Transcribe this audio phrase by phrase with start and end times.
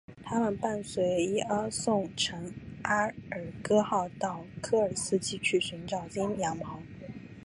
[0.25, 2.51] 他们伴随伊阿宋乘
[2.81, 3.13] 阿尔
[3.61, 6.81] 戈号到科尔基斯去寻找金羊毛。